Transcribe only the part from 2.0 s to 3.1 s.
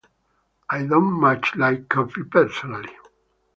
personally.